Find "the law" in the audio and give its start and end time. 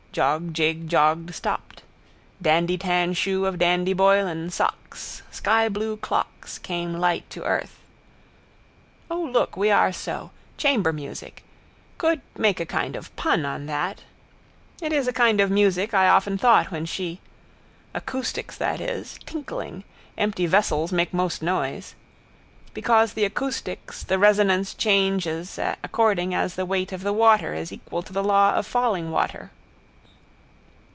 28.11-28.55